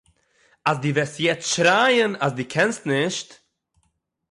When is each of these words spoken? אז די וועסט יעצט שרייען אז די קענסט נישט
אז 0.67 0.77
די 0.83 0.91
וועסט 0.95 1.17
יעצט 1.23 1.47
שרייען 1.53 2.11
אז 2.23 2.31
די 2.37 2.43
קענסט 2.53 2.83
נישט 2.89 3.29